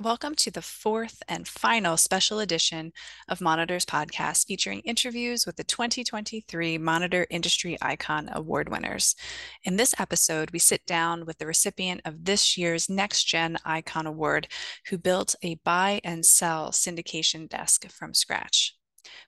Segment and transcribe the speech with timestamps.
[0.00, 2.92] Welcome to the fourth and final special edition
[3.28, 9.16] of Monitor's podcast featuring interviews with the 2023 Monitor Industry Icon Award winners.
[9.64, 14.06] In this episode, we sit down with the recipient of this year's Next Gen Icon
[14.06, 14.46] Award,
[14.86, 18.76] who built a buy and sell syndication desk from scratch.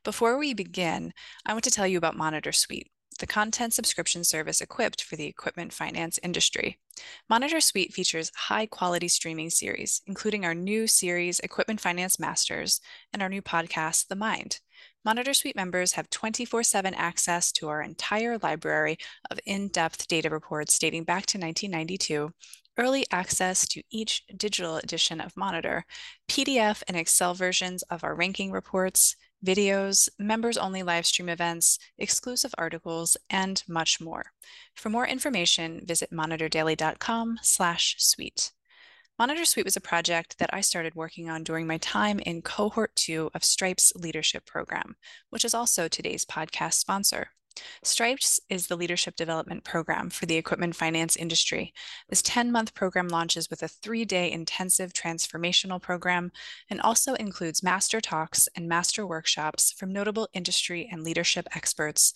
[0.05, 1.13] Before we begin,
[1.45, 5.27] I want to tell you about Monitor Suite the content subscription service equipped for the
[5.27, 6.79] equipment finance industry.
[7.29, 12.81] Monitor Suite features high quality streaming series, including our new series, Equipment Finance Masters,
[13.13, 14.61] and our new podcast, The Mind.
[15.05, 18.97] Monitor Suite members have 24 7 access to our entire library
[19.31, 22.33] of in depth data reports dating back to 1992,
[22.79, 25.85] early access to each digital edition of Monitor,
[26.29, 32.55] PDF and Excel versions of our ranking reports, videos, members only live stream events, exclusive
[32.59, 34.33] articles, and much more.
[34.75, 38.53] For more information, visit monitordaily.com slash suite.
[39.19, 42.97] Monitor Suite was a project that I started working on during my time in cohort
[42.97, 44.97] two of Stripe's leadership program,
[45.29, 47.29] which is also today's podcast sponsor.
[47.83, 51.73] Stripes is the leadership development program for the equipment finance industry.
[52.09, 56.31] This 10 month program launches with a three day intensive transformational program
[56.69, 62.13] and also includes master talks and master workshops from notable industry and leadership experts,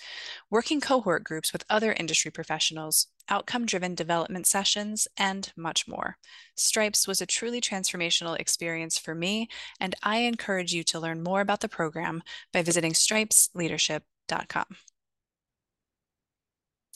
[0.50, 6.18] working cohort groups with other industry professionals, outcome driven development sessions, and much more.
[6.54, 9.48] Stripes was a truly transformational experience for me,
[9.80, 14.66] and I encourage you to learn more about the program by visiting stripesleadership.com.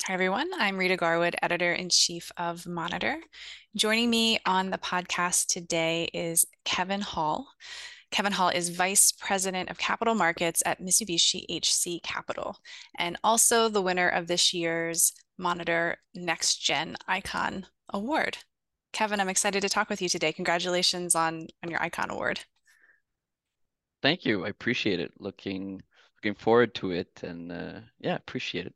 [0.06, 0.48] Hi, everyone.
[0.56, 3.20] I'm Rita Garwood, editor in chief of Monitor.
[3.76, 7.46] Joining me on the podcast today is Kevin Hall.
[8.10, 12.56] Kevin Hall is Vice President of Capital Markets at Mitsubishi HC Capital
[12.98, 18.38] and also the winner of this year's Monitor Next Gen Icon Award.
[18.94, 20.32] Kevin, I'm excited to talk with you today.
[20.32, 22.40] Congratulations on, on your Icon Award.
[24.00, 24.46] Thank you.
[24.46, 25.12] I appreciate it.
[25.18, 25.82] Looking
[26.16, 28.74] looking forward to it and uh, yeah, appreciate it.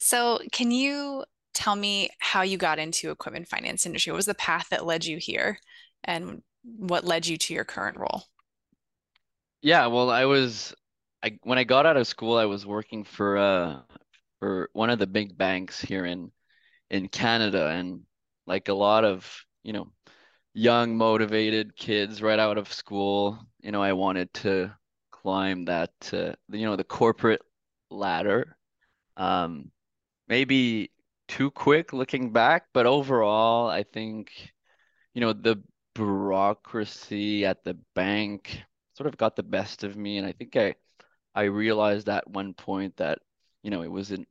[0.00, 1.24] So, can you
[1.54, 4.12] tell me how you got into equipment finance industry?
[4.12, 5.58] What was the path that led you here
[6.04, 8.24] and what led you to your current role?
[9.62, 10.74] Yeah, well, I was
[11.22, 13.82] I when I got out of school, I was working for uh
[14.40, 16.32] for one of the big banks here in
[16.90, 18.04] in Canada and
[18.46, 19.92] like a lot of, you know,
[20.54, 24.76] young motivated kids right out of school, you know, I wanted to
[25.12, 27.42] climb that uh, you know, the corporate
[27.90, 28.56] ladder.
[29.16, 29.72] Um
[30.30, 30.92] maybe
[31.28, 34.54] too quick looking back, but overall, I think,
[35.14, 35.62] you know, the
[35.94, 38.62] bureaucracy at the bank
[38.94, 40.18] sort of got the best of me.
[40.18, 40.76] And I think I
[41.34, 43.20] I realized at one point that,
[43.64, 44.28] you know, it wasn't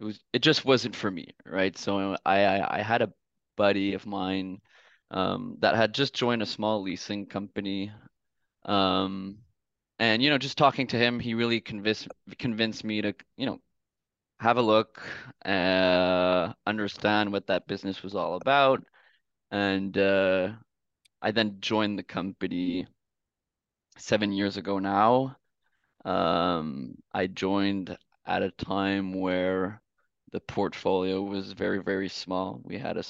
[0.00, 1.76] it was it just wasn't for me, right?
[1.78, 3.12] So I I, I had a
[3.56, 4.60] buddy of mine
[5.12, 7.92] um, that had just joined a small leasing company.
[8.64, 9.38] Um,
[10.00, 13.60] and you know, just talking to him, he really convinced convinced me to, you know,
[14.40, 15.02] have a look,
[15.44, 18.84] uh, understand what that business was all about.
[19.50, 20.52] And uh,
[21.20, 22.86] I then joined the company
[23.96, 25.36] seven years ago now.
[26.04, 27.96] Um, I joined
[28.26, 29.82] at a time where
[30.32, 32.60] the portfolio was very, very small.
[32.62, 33.04] We had a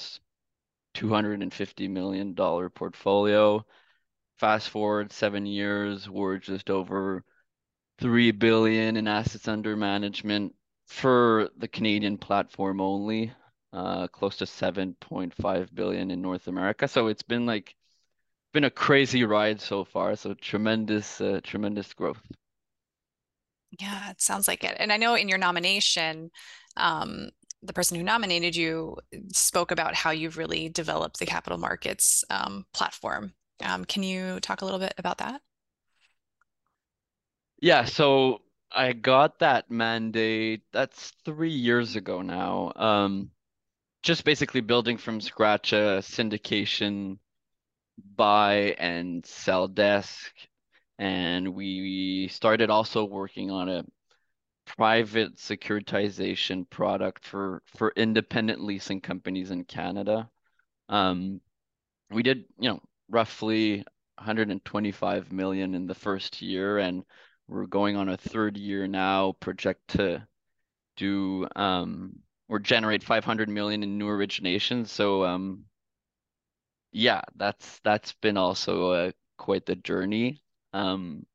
[0.95, 3.65] $250 million portfolio.
[4.39, 7.23] Fast forward seven years, we're just over
[7.99, 10.55] 3 billion in assets under management
[10.89, 13.33] for the Canadian platform only,
[13.73, 16.87] uh, close to 7.5 billion in North America.
[16.87, 17.75] So it's been like
[18.53, 20.15] been a crazy ride so far.
[20.17, 22.21] So tremendous, uh, tremendous growth.
[23.79, 24.75] Yeah, it sounds like it.
[24.79, 26.31] And I know in your nomination,
[26.77, 27.29] um,
[27.61, 28.97] the person who nominated you
[29.31, 33.33] spoke about how you've really developed the capital markets um, platform.
[33.63, 35.41] Um, can you talk a little bit about that?
[37.61, 38.41] Yeah, so
[38.71, 40.61] I got that mandate.
[40.71, 42.71] That's three years ago now.
[42.75, 43.31] Um,
[44.03, 47.17] just basically building from scratch a syndication
[48.15, 50.33] buy and sell desk.
[50.97, 53.85] And we started also working on a
[54.65, 60.29] private securitization product for for independent leasing companies in Canada.
[60.89, 61.41] Um,
[62.11, 62.79] we did, you know,
[63.09, 63.83] roughly
[64.17, 67.03] 125 million in the first year, and
[67.49, 70.27] we're going on a third year now, project to
[70.97, 72.19] do um
[72.49, 74.87] or generate 500 million in new originations.
[74.89, 75.65] So um
[76.91, 80.41] yeah, that's that's been also uh, quite the journey.
[80.73, 81.25] Um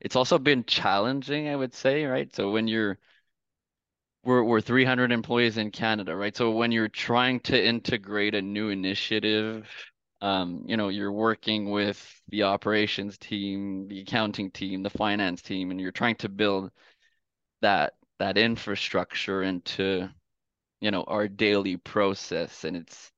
[0.00, 2.34] it's also been challenging, I would say, right?
[2.34, 2.98] So when you're
[4.24, 6.36] we're we're 300 employees in Canada, right?
[6.36, 9.68] So when you're trying to integrate a new initiative
[10.20, 15.70] um, you know, you're working with the operations team, the accounting team, the finance team,
[15.70, 16.70] and you're trying to build
[17.62, 20.08] that that infrastructure into,
[20.80, 22.64] you know, our daily process.
[22.64, 23.12] And it's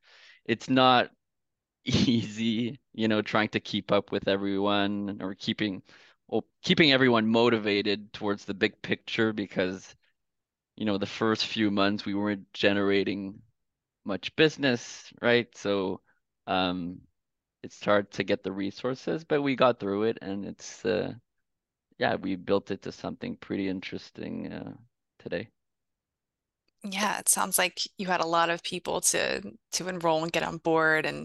[0.46, 1.10] it's not
[1.84, 5.82] easy, you know, trying to keep up with everyone or keeping
[6.28, 9.94] well, keeping everyone motivated towards the big picture because,
[10.76, 13.40] you know, the first few months we weren't generating
[14.04, 15.48] much business, right?
[15.56, 16.00] So
[16.46, 17.00] um,
[17.62, 21.14] it's hard to get the resources, but we got through it, and it's uh,
[21.98, 24.74] yeah, we built it to something pretty interesting uh,
[25.18, 25.48] today.
[26.84, 29.40] Yeah, it sounds like you had a lot of people to
[29.72, 31.20] to enroll and get on board, and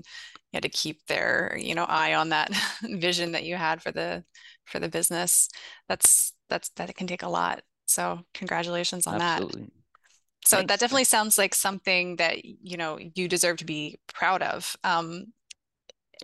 [0.52, 2.52] you had to keep their, you know, eye on that
[2.84, 4.24] vision that you had for the
[4.66, 5.50] for the business.
[5.90, 7.64] That's that's that can take a lot.
[7.88, 9.46] So congratulations on that.
[10.48, 14.76] So that definitely sounds like something that, you know, you deserve to be proud of.
[14.84, 15.34] Um,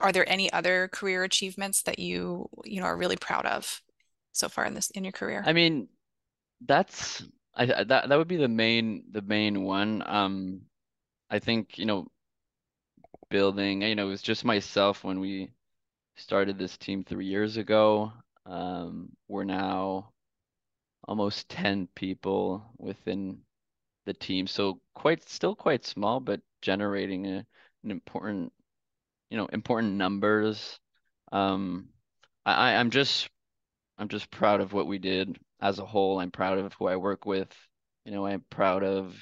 [0.02, 3.82] are there any other career achievements that you, you know, are really proud of
[4.32, 5.50] so far in this in your career?
[5.50, 5.90] I mean,
[6.62, 7.24] that's
[7.56, 10.04] I I- that that would be the main the main one.
[10.08, 10.64] Um,
[11.30, 12.08] I think, you know,
[13.30, 15.52] building, you know, it was just myself when we
[16.16, 18.14] started this team three years ago.
[18.46, 20.12] Um, we're now
[21.08, 23.40] almost 10 people within
[24.06, 24.48] the team.
[24.48, 27.46] So quite still quite small, but generating a,
[27.84, 28.54] an important,
[29.30, 30.80] you know, important numbers.
[31.32, 31.90] Um,
[32.46, 33.30] I, I'm just
[33.98, 36.20] I'm just proud of what we did as a whole.
[36.20, 37.50] I'm proud of who I work with.
[38.06, 39.16] You know, I'm proud of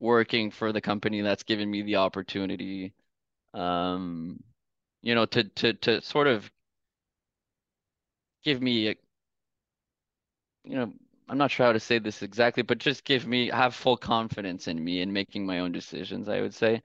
[0.00, 2.94] working for the company that's given me the opportunity,
[3.54, 4.42] um,
[5.02, 6.50] you know, to to to sort of
[8.44, 8.96] give me a,
[10.64, 10.92] you know,
[11.28, 14.68] I'm not sure how to say this exactly, but just give me have full confidence
[14.68, 16.82] in me in making my own decisions, I would say.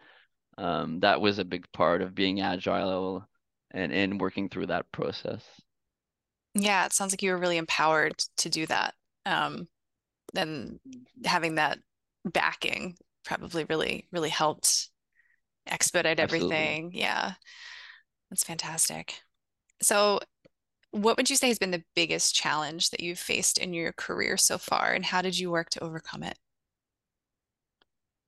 [0.58, 3.28] Um, that was a big part of being agile
[3.72, 5.44] and and working through that process.
[6.54, 8.94] Yeah, it sounds like you were really empowered to do that.
[9.26, 9.68] Um,
[10.36, 10.80] and
[11.26, 11.80] having that
[12.26, 14.90] backing probably really, really helped
[15.68, 16.60] expedite Absolutely.
[16.60, 16.92] everything.
[16.94, 17.34] Yeah,
[18.30, 19.22] that's fantastic.
[19.82, 20.20] So,
[20.94, 24.38] what would you say has been the biggest challenge that you've faced in your career
[24.38, 26.38] so far, and how did you work to overcome it?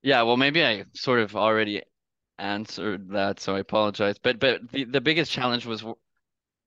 [0.02, 1.82] Yeah, well, maybe I sort of already
[2.38, 4.18] answered that, so I apologize.
[4.18, 5.84] But but the, the biggest challenge was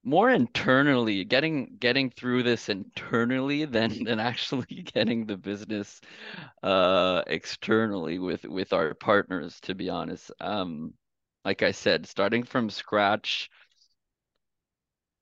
[0.04, 6.02] more internally, getting getting through this internally than than actually getting the business
[6.64, 10.32] uh externally with with our partners, to be honest.
[10.42, 10.94] Um,
[11.46, 13.50] like I said, starting from scratch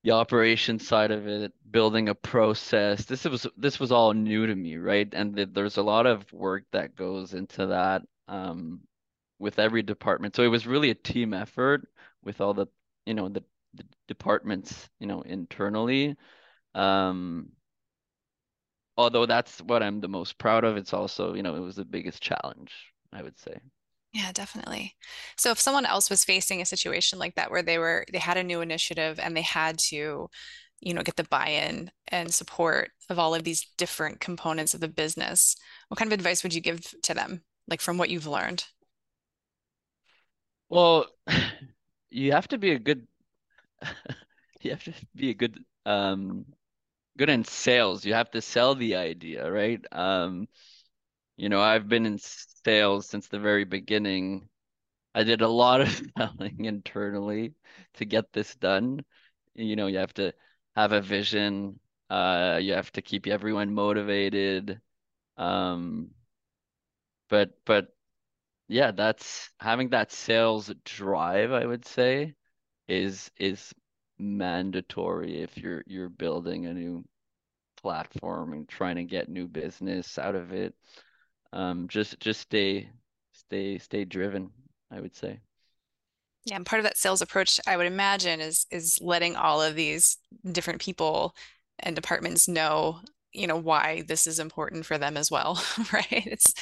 [0.03, 3.05] the operation side of it, building a process.
[3.05, 5.07] This was this was all new to me, right?
[5.13, 8.81] And th there's a lot of work that goes into that um,
[9.39, 10.35] with every department.
[10.35, 11.87] So it was really a team effort
[12.23, 12.67] with all the,
[13.05, 16.15] you know, the, the departments, you know, internally.
[16.75, 17.51] Um,
[18.97, 21.85] although that's what I'm the most proud of, it's also, you know, it was the
[21.85, 22.73] biggest challenge,
[23.13, 23.57] I would say.
[24.13, 24.95] Yeah, definitely.
[25.37, 28.37] So if someone else was facing a situation like that where they were they had
[28.37, 30.29] a new initiative and they had to,
[30.79, 34.87] you know, get the buy-in and support of all of these different components of the
[34.87, 35.55] business,
[35.89, 38.65] what kind of advice would you give to them, like from what you've learned?
[40.69, 41.07] Well,
[42.09, 43.07] you have to be a good
[44.61, 46.45] you have to be a good um
[47.17, 48.05] good in sales.
[48.05, 49.81] You have to sell the idea, right?
[49.91, 50.47] Um,
[51.37, 54.49] you know, I've been in sales since the very beginning.
[55.15, 57.55] I did a lot of selling internally
[57.95, 59.05] to get this done.
[59.55, 60.33] You know, you have to
[60.75, 61.79] have a vision.
[62.09, 64.81] Uh, you have to keep everyone motivated.
[65.37, 66.11] Um,
[67.29, 67.87] but but
[68.69, 72.35] yeah, that's having that sales drive, I would say,
[72.87, 73.73] is is
[74.19, 77.05] mandatory if you're you're building a new
[77.77, 80.75] platform and trying to get new business out of it.
[81.57, 82.89] Um, just just stay
[83.33, 84.51] stay stay driven,
[84.91, 85.41] I would say.
[86.45, 89.75] Yeah, and part of that sales approach, I would imagine, is is letting all of
[89.75, 90.17] these
[90.51, 91.35] different people
[91.79, 93.01] and departments know,
[93.33, 95.61] you know, why this is important for them as well,
[95.93, 96.07] right?
[96.11, 96.53] It's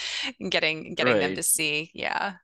[0.49, 2.35] getting getting them to see, yeah.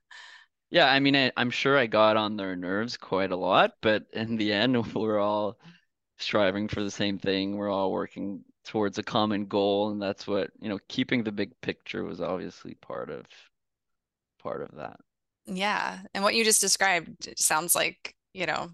[0.71, 4.05] Yeah, I mean, I, I'm sure I got on their nerves quite a lot, but
[4.13, 5.57] in the end, we're all
[6.19, 7.57] striving for the same thing.
[7.57, 11.51] We're all working towards a common goal, and that's what, you know, keeping the big
[11.61, 13.25] picture was obviously part of
[14.41, 14.99] part of that.
[15.45, 15.99] Yeah.
[16.13, 18.71] And what you just described sounds like, you know,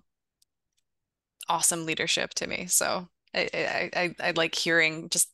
[1.49, 2.65] awesome leadership to me.
[2.67, 5.29] So I, I, I, like hearing just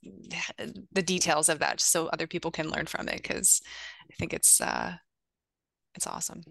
[0.91, 3.62] the details of that just so other people can learn from it because
[4.12, 4.95] I think it's uh
[5.95, 6.41] It's awesome.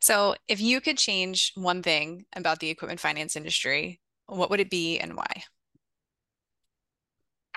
[0.00, 4.70] So, if you could change one thing about the equipment finance industry, what would it
[4.70, 5.44] be and why?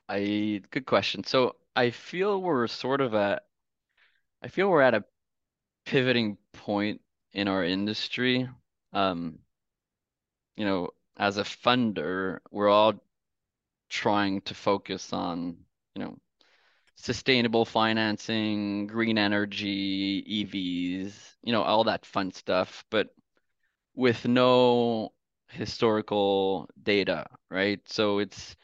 [0.09, 1.23] I good question.
[1.23, 3.43] So I feel we're sort of at
[4.41, 5.05] I feel we're at a
[5.85, 7.01] pivoting point
[7.33, 8.49] in our industry.
[8.93, 9.39] Um,
[10.55, 12.93] you know, as a funder, we're all
[13.89, 15.57] trying to focus on,
[15.95, 16.17] you know,
[16.95, 23.09] sustainable financing, green energy, EVs, you know, all that fun stuff, but
[23.95, 25.13] with no
[25.49, 27.81] historical data, right?
[27.87, 28.55] So it's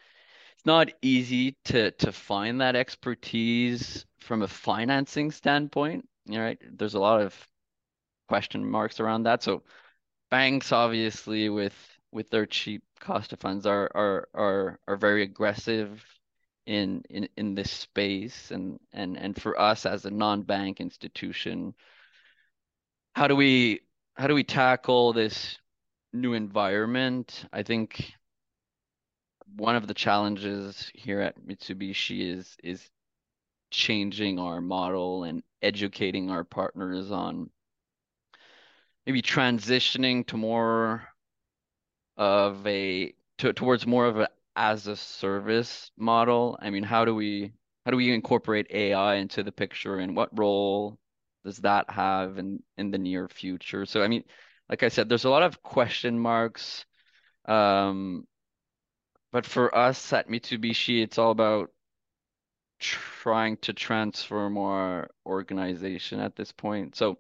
[0.59, 6.59] it's not easy to to find that expertise from a financing standpoint, right?
[6.77, 7.47] There's a lot of
[8.27, 9.41] question marks around that.
[9.41, 9.63] So
[10.29, 11.73] banks obviously with
[12.11, 16.03] with their cheap cost of funds are are are are very aggressive
[16.65, 21.73] in in in this space and and and for us as a non-bank institution
[23.15, 23.79] how do we
[24.15, 25.57] how do we tackle this
[26.11, 28.13] new environment I think
[29.55, 32.89] one of the challenges here at Mitsubishi is is
[33.71, 37.49] changing our model and educating our partners on
[39.05, 41.07] maybe transitioning to more
[42.17, 46.57] of a to, towards more of a as a service model.
[46.61, 47.53] I mean, how do we
[47.85, 50.99] how do we incorporate AI into the picture and what role
[51.45, 53.85] does that have in in the near future?
[53.85, 54.23] So I mean,
[54.69, 56.85] like I said, there's a lot of question marks.
[57.45, 58.27] Um,
[59.31, 61.69] but for us at Mitsubishi, it's all about
[62.79, 66.95] trying to transform our organization at this point.
[66.95, 67.19] So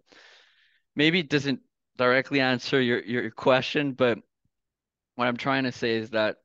[0.95, 1.61] maybe it doesn't
[1.97, 4.19] directly answer your your question, but
[5.15, 6.37] what I'm trying to say is that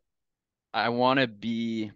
[0.73, 1.92] I want to be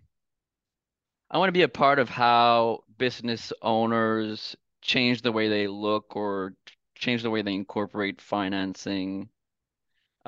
[1.30, 6.16] I want to be a part of how business owners change the way they look
[6.16, 6.54] or
[6.94, 9.28] change the way they incorporate financing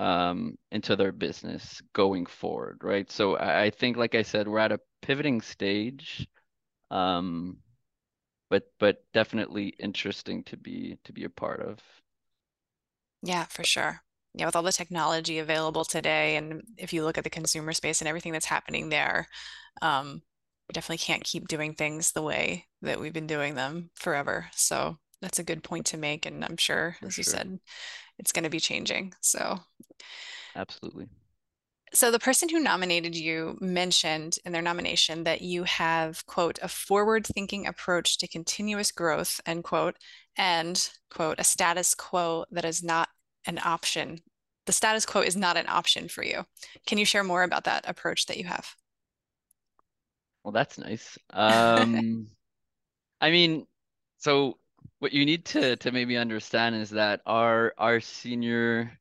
[0.00, 3.10] um, into their business going forward, right?
[3.10, 6.26] So I, think, like I said, we're at a pivoting stage,
[6.90, 7.58] um,
[8.48, 11.78] but but definitely interesting to be to be a part of.
[13.22, 14.00] Yeah, for sure.
[14.32, 18.00] Yeah, with all the technology available today, and if you look at the consumer space
[18.00, 19.28] and everything that's happening there,
[19.82, 20.22] um,
[20.66, 24.48] we definitely can't keep doing things the way that we've been doing them forever.
[24.54, 26.26] So that's a good point to make.
[26.26, 27.58] And I'm sure, For as you said,
[28.18, 29.14] it's going to be changing.
[29.20, 29.60] So
[30.54, 31.08] Absolutely.
[31.92, 36.68] So the person who nominated you mentioned in their nomination that you have, quote, a
[36.68, 39.96] forward-thinking approach to continuous growth, end quote,
[40.36, 43.08] and, quote, a status quo that is not
[43.44, 44.20] an option.
[44.66, 46.46] The status quo is not an option for you.
[46.86, 48.76] Can you share more about that approach that you have?
[50.44, 51.18] Well, that's nice.
[51.30, 52.28] Um,
[53.20, 53.66] I mean,
[54.18, 54.59] so
[55.00, 58.98] what you need to to maybe understand is that our our senior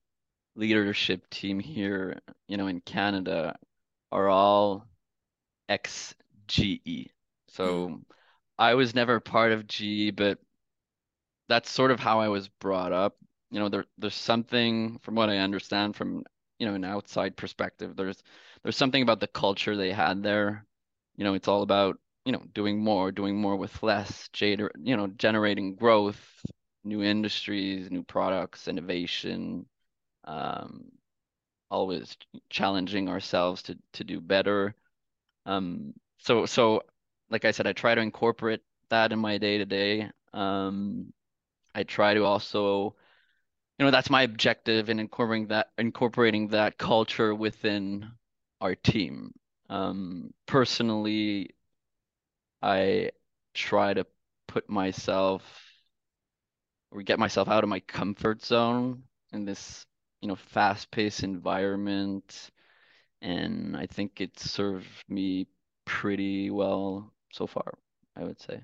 [0.55, 3.57] leadership team here, you know, in Canada
[4.11, 4.87] are all
[5.69, 7.11] ex-GE.
[7.63, 8.01] Mm, So
[8.59, 10.39] I was never part of GE, but
[11.47, 13.17] that's sort of how I was brought up.
[13.51, 16.23] You know, there there's something from what I understand from,
[16.59, 18.21] you know, an outside perspective, there's
[18.63, 20.65] there's something about the culture they had there.
[21.15, 24.97] You know, it's all about, you know, doing more, doing more with less, gener you
[24.97, 26.21] know, generating growth,
[26.83, 29.65] new industries, new products, innovation,
[30.25, 30.85] um,
[31.71, 32.17] always
[32.49, 34.75] challenging ourselves to to do better.
[35.45, 36.83] Um, so so
[37.29, 40.09] like I said, I try to incorporate that in my day to day.
[40.33, 41.13] Um,
[41.75, 42.95] I try to also,
[43.77, 48.11] you know, that's my objective in incorporating that incorporating that culture within
[48.61, 49.33] our team.
[49.69, 51.51] Um, personally,
[52.61, 53.11] I
[53.53, 54.05] try to
[54.47, 55.43] put myself
[56.91, 59.85] or get myself out of my comfort zone in this,
[60.21, 62.49] you know, fast-paced environment,
[63.21, 65.47] and I think it served me
[65.85, 67.77] pretty well so far,
[68.15, 68.61] I would say.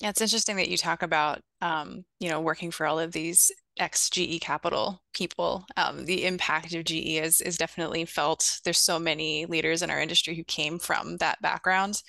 [0.00, 3.50] Yeah, it's interesting that you talk about, um, you know, working for all of these
[3.78, 5.64] ex-GE Capital people.
[5.76, 8.60] Um, the impact of GE is is definitely felt.
[8.64, 12.02] There's so many leaders in our industry who came from that background.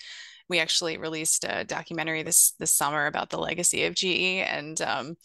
[0.50, 5.15] We actually released a documentary this this summer about the legacy of GE, and um,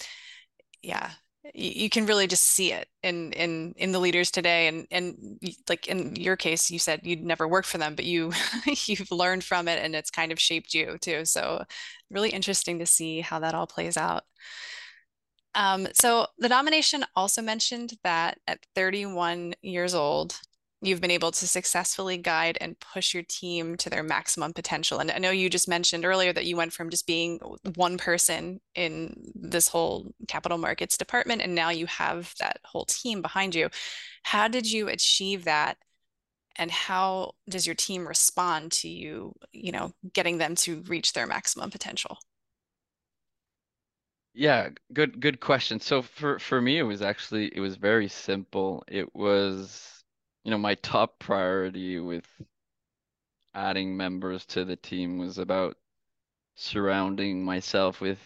[0.83, 1.13] yeah,
[1.55, 4.69] you can really just see it in in in the leaders today.
[4.69, 8.33] And and like in your case you said you'd never worked for them but you
[8.87, 11.25] you've learned from it and it's kind of shaped you too.
[11.25, 11.65] So
[12.11, 14.23] really interesting to see how that all plays out.
[15.55, 20.41] Um, so the nomination also mentioned that at 31 years old
[20.83, 24.99] you've been able to successfully guide and push your team to their maximum potential.
[24.99, 27.39] And I know you just mentioned earlier that you went from just being
[27.77, 33.23] one person in this whole capital markets department, and now you have that whole team
[33.23, 33.71] behind you.
[34.25, 35.79] How did you achieve that?
[36.57, 41.27] And how does your team respond to you, you know, getting them to reach their
[41.27, 42.19] maximum potential?
[44.35, 45.79] Yeah, good good question.
[45.81, 48.83] So for for me it was actually it was very simple.
[48.89, 50.02] It was,
[50.45, 52.27] you know, my top priority with
[53.55, 55.77] adding members to the team was about
[56.55, 58.19] surrounding myself with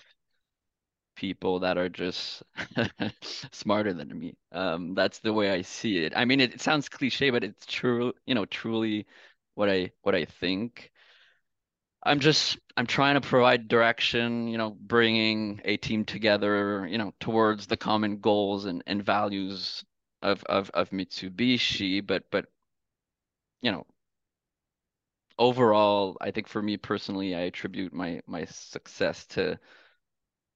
[1.17, 2.43] people that are just
[3.53, 4.37] smarter than me.
[4.53, 6.13] Um, that's the way I see it.
[6.17, 9.07] I mean, it, it sounds cliche, but it's true, you know, truly
[9.55, 10.93] what I what I think.
[12.03, 17.13] I'm just I'm trying to provide direction, you know, bringing a team together, you know,
[17.19, 19.85] towards the common goals and, and values
[20.23, 22.47] of, of of Mitsubishi, but but
[23.63, 23.87] you know,
[25.39, 29.59] overall, I think for me personally, I attribute my my success to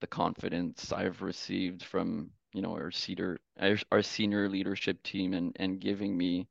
[0.00, 3.38] the confidence I've received from, you know, our senior
[3.90, 6.48] our, senior leadership team and and giving me, you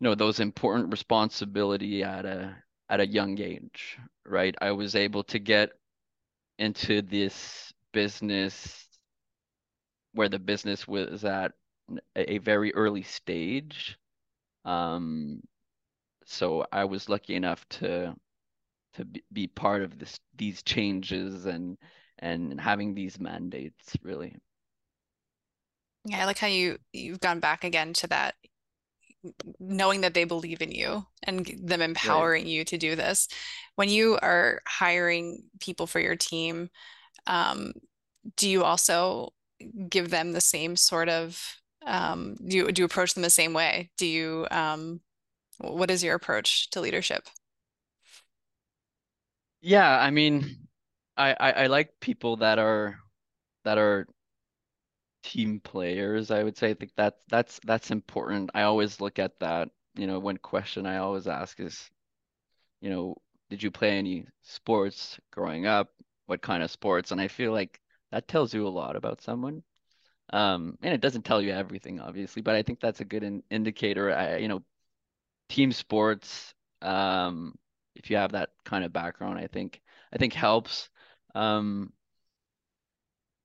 [0.00, 2.56] know, those important responsibility at a
[2.88, 4.54] at a young age, right?
[4.60, 5.70] I was able to get
[6.58, 8.86] into this business
[10.12, 11.52] where the business was at
[12.14, 13.98] a very early stage.
[14.64, 15.40] Um,
[16.24, 18.14] so I was lucky enough to
[18.94, 21.76] to be part of this these changes and
[22.18, 24.34] and having these mandates really.
[26.04, 28.34] Yeah, I like how you you've gone back again to that
[29.58, 32.50] knowing that they believe in you and them empowering right.
[32.50, 33.28] you to do this.
[33.74, 36.70] When you are hiring people for your team,
[37.26, 37.72] um,
[38.36, 39.32] do you also
[39.88, 43.52] give them the same sort of um, do you do you approach them the same
[43.54, 43.90] way?
[43.98, 45.00] Do you um,
[45.58, 47.28] what is your approach to leadership?
[49.60, 50.68] Yeah, I mean,
[51.16, 52.98] I, I, I like people that are
[53.64, 54.06] that are
[55.22, 56.70] team players, I would say.
[56.70, 58.50] I think that's that's that's important.
[58.54, 59.70] I always look at that.
[59.94, 61.90] You know, one question I always ask is,
[62.82, 63.16] you know,
[63.50, 65.90] did you play any sports growing up?
[66.26, 67.12] What kind of sports?
[67.12, 67.80] And I feel like
[68.12, 69.62] that tells you a lot about someone.
[70.32, 73.42] Um, and it doesn't tell you everything, obviously, but I think that's a good in
[73.50, 74.12] indicator.
[74.14, 74.62] I, you know,
[75.48, 77.56] team sports, um,
[77.96, 80.90] if you have that kind of background, I think I think helps.
[81.34, 81.92] Um,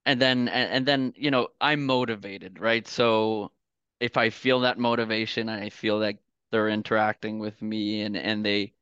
[0.06, 2.88] and then and, and then you know I'm motivated, right?
[2.88, 3.52] So
[4.00, 6.20] if I feel that motivation and I feel like
[6.52, 8.74] they're interacting with me and and they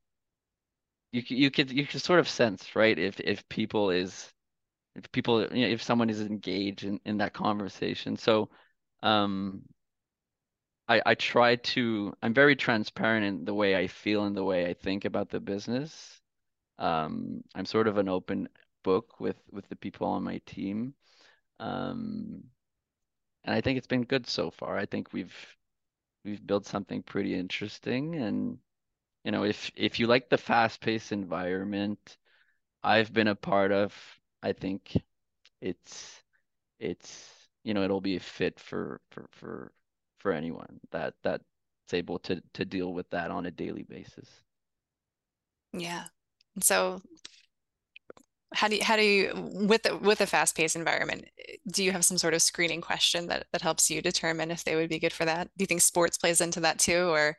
[1.12, 2.97] you you could you could sort of sense, right?
[2.97, 4.33] If if people is
[4.95, 8.17] if people you know if someone is engaged in in that conversation.
[8.17, 8.49] So
[9.04, 9.63] um
[10.88, 14.67] I I try to I'm very transparent in the way I feel and the way
[14.69, 16.21] I think about the business.
[16.80, 18.49] Um I'm sort of an open
[18.84, 20.95] book with with the people on my team.
[21.60, 22.45] Um,
[23.43, 24.78] and I think it's been good so far.
[24.78, 25.36] I think we've
[26.25, 28.15] we've built something pretty interesting.
[28.15, 28.60] And
[29.25, 32.17] you know, if if you like the fast-paced environment
[32.84, 33.93] I've been a part of,
[34.43, 35.02] I think
[35.62, 36.23] it's
[36.80, 37.30] it's
[37.63, 39.73] you know it'll be a fit for for for
[40.19, 41.43] for anyone that that's
[41.93, 44.30] able to to deal with that on a daily basis.
[45.73, 46.06] Yeah.
[46.62, 47.02] So
[48.56, 49.32] how do you how do you
[49.67, 51.25] with with a fast-paced environment
[51.71, 54.75] do you have some sort of screening question that that helps you determine if they
[54.75, 55.49] would be good for that?
[55.56, 57.38] Do you think sports plays into that too or?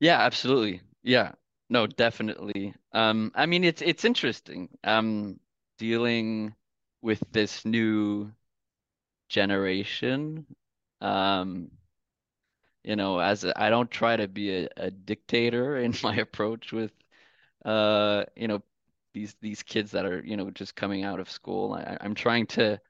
[0.00, 0.80] Yeah absolutely.
[1.02, 1.32] Yeah.
[1.70, 2.74] No definitely.
[2.92, 4.68] Um i mean it's it's interesting.
[4.84, 5.40] Um
[5.78, 6.54] dealing
[7.02, 8.30] with this new
[9.28, 10.46] generation
[11.00, 11.70] um
[12.82, 16.92] you know as I don't try to be a, a dictator in my approach with
[17.64, 18.62] uh you know
[19.14, 21.74] these these kids that are you know just coming out of school.
[21.74, 22.80] I, I'm trying to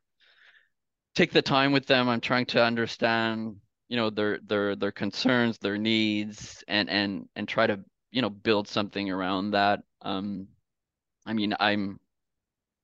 [1.14, 2.08] take the time with them.
[2.08, 3.56] I'm trying to understand
[3.88, 8.30] you know their their their concerns, their needs, and and and try to you know
[8.30, 9.80] build something around that.
[10.02, 10.48] Um,
[11.26, 12.00] I mean, I'm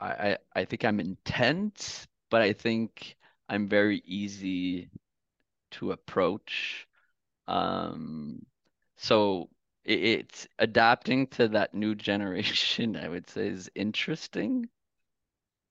[0.06, 3.16] I I think I'm intense, but I think
[3.48, 4.90] I'm very easy
[5.72, 6.88] to approach.
[7.48, 8.46] Um,
[8.96, 9.50] so
[9.84, 14.68] it's adapting to that new generation, I would say, is interesting.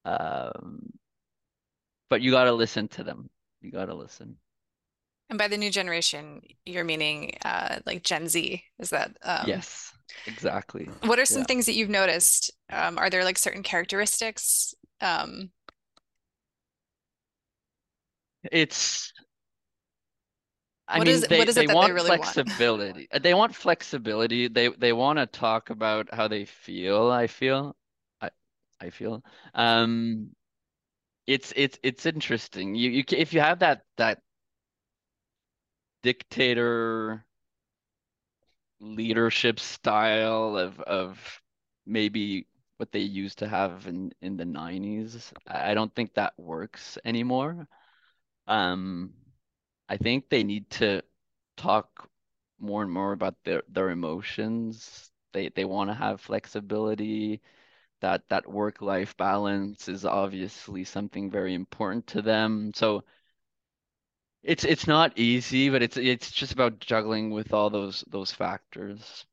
[0.05, 0.91] Um,
[2.09, 3.29] but you got to listen to them.
[3.61, 4.37] You got to listen.
[5.29, 8.63] And by the new generation, you're meaning uh, like Gen Z.
[8.79, 9.15] Is that?
[9.21, 9.93] Um, yes,
[10.25, 10.89] exactly.
[11.03, 11.45] What are some yeah.
[11.45, 12.51] things that you've noticed?
[12.71, 14.73] Um, are there like certain characteristics?
[15.01, 15.51] Um...
[18.51, 19.11] It's
[20.87, 23.07] I What mean, is they what is they it they want really flexibility.
[23.11, 24.47] Uh, They want flexibility.
[24.47, 27.75] They they want to talk about how they feel, I feel.
[28.21, 28.29] I
[28.79, 29.23] I feel.
[29.53, 30.29] Um
[31.27, 32.75] it's it's it's interesting.
[32.75, 34.21] You you if you have that that
[36.01, 37.25] dictator
[38.79, 41.41] leadership style of of
[41.85, 46.97] maybe what they used to have in in the 90s, I don't think that works
[47.05, 47.67] anymore.
[48.47, 49.13] Um
[49.89, 51.01] I think they need to
[51.57, 52.09] talk
[52.59, 55.11] more and more about their their emotions.
[55.33, 57.41] They they want to have flexibility.
[58.01, 62.71] That that work-life balance is obviously something very important to them.
[62.75, 63.03] So
[64.43, 69.25] it's it's not easy, but it's it's just about juggling with all those those factors.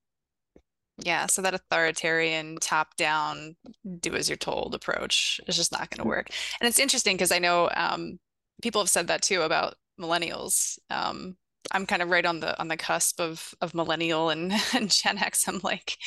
[0.99, 3.57] Yeah, so that authoritarian, top-down,
[4.01, 6.29] do as you're told approach is just not going to Mm, work.
[6.61, 8.19] And it's interesting because I know um,
[8.63, 10.79] people have said that too about millennials.
[10.89, 11.37] Um,
[11.71, 15.19] I'm kind of right on the on the cusp of of millennial and, and Gen
[15.19, 15.47] X.
[15.49, 15.99] I'm like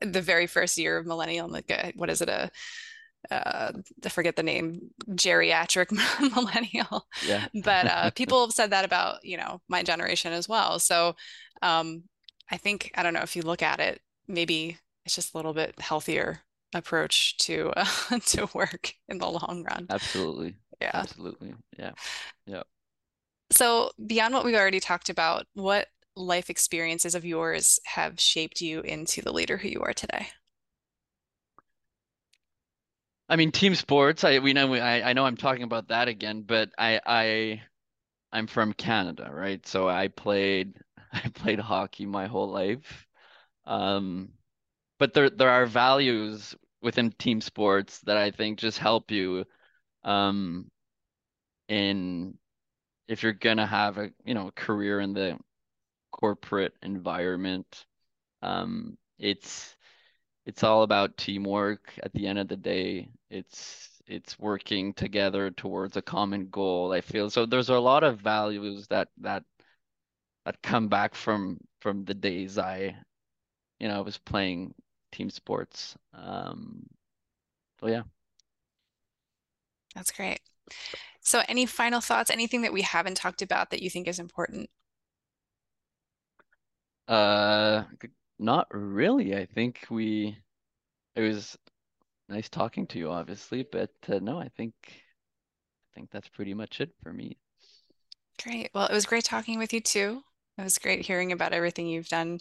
[0.00, 1.46] the very first year of millennial.
[1.46, 2.28] I'm like, a, what is it?
[2.28, 2.50] A
[3.30, 3.72] uh,
[4.04, 5.90] I forget the name, geriatric
[6.36, 7.06] millennial.
[7.26, 7.46] Yeah.
[7.62, 10.78] But uh, people have said that about, you know, my generation as well.
[10.78, 11.16] So
[11.62, 12.04] um,
[12.50, 15.54] I think, I don't know if you look at it, maybe it's just a little
[15.54, 16.40] bit healthier
[16.74, 19.86] approach to uh, to work in the long run.
[19.88, 20.56] Absolutely.
[20.80, 20.90] Yeah.
[20.94, 21.54] Absolutely.
[21.78, 21.92] Yeah.
[22.46, 22.62] Yeah.
[23.50, 25.86] So beyond what we've already talked about, what
[26.16, 30.28] life experiences of yours have shaped you into the leader who you are today?
[33.28, 36.42] I mean, team sports, I we know I I know I'm talking about that again,
[36.42, 37.62] but I I
[38.32, 39.66] I'm from Canada, right?
[39.66, 40.78] So I played
[41.12, 43.06] I played hockey my whole life.
[43.66, 44.34] Um,
[44.98, 49.46] but there there are values within team sports that I think just help you
[50.04, 50.70] um
[51.68, 52.38] in
[53.08, 55.38] if you're gonna have a you know a career in the
[56.12, 57.86] corporate environment.
[58.42, 59.75] Um, it's
[60.46, 63.10] it's all about teamwork at the end of the day.
[63.30, 67.30] It's it's working together towards a common goal, I feel.
[67.30, 69.44] So there's a lot of values that that
[70.44, 72.96] that come back from from the days I,
[73.80, 74.74] you know, I was playing
[75.12, 75.96] team sports.
[76.14, 76.86] Um,
[77.80, 78.02] so yeah.
[79.94, 80.40] That's great.
[81.22, 84.70] So any final thoughts, anything that we haven't talked about that you think is important?
[87.08, 89.36] Uh, g- not really.
[89.36, 90.36] I think we
[91.14, 91.56] it was
[92.28, 96.80] nice talking to you, obviously, but uh, no, I think I think that's pretty much
[96.80, 97.38] it for me.
[98.42, 98.70] Great.
[98.74, 100.22] Well, it was great talking with you too.
[100.58, 102.38] It was great hearing about everything you've done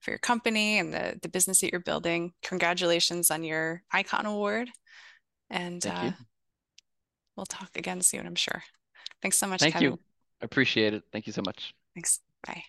[0.00, 2.32] for your company and the the business that you're building.
[2.42, 4.70] Congratulations on your Icon Award,
[5.50, 6.12] and uh, you.
[7.36, 8.62] we'll talk again soon, I'm sure.
[9.22, 9.90] Thanks so much, Thank you.
[9.90, 9.98] Kevin.
[10.42, 11.04] Appreciate it.
[11.12, 11.74] Thank you so much.
[11.94, 12.20] Thanks.
[12.46, 12.64] Bye.